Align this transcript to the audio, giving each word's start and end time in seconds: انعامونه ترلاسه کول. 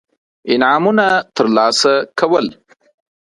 انعامونه 0.53 1.07
ترلاسه 1.35 1.93
کول. 2.19 2.45